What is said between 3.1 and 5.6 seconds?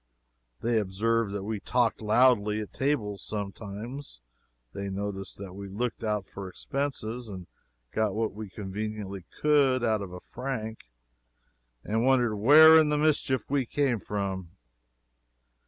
sometimes. They noticed that